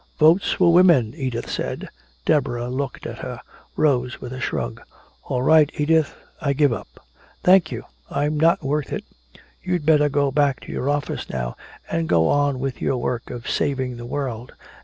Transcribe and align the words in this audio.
_""Votes 0.17 0.51
for 0.53 0.73
women," 0.73 1.13
Edith 1.15 1.47
said. 1.47 1.87
Deborah 2.25 2.69
looked 2.69 3.05
at 3.05 3.19
her, 3.19 3.39
rose 3.75 4.19
with 4.19 4.33
a 4.33 4.39
shrug. 4.41 4.81
"All 5.25 5.43
right, 5.43 5.69
Edith, 5.77 6.15
I 6.41 6.53
give 6.53 6.73
up." 6.73 7.05
"Thank 7.43 7.71
you. 7.71 7.83
I'm 8.09 8.39
not 8.39 8.63
worth 8.63 8.91
it. 8.91 9.03
You'd 9.61 9.85
better 9.85 10.09
go 10.09 10.31
back 10.31 10.59
to 10.61 10.71
your 10.71 10.89
office 10.89 11.29
now 11.29 11.55
and 11.87 12.09
go 12.09 12.29
on 12.29 12.57
with 12.59 12.81
your 12.81 12.97
work 12.97 13.29
of 13.29 13.47
saving 13.47 13.97
the 13.97 14.07
world. 14.07 14.53